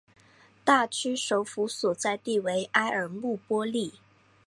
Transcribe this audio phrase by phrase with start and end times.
[0.65, 3.93] 大区首府所在地为埃尔穆波利。